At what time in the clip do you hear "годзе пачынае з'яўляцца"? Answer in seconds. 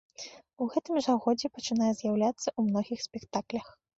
1.25-2.45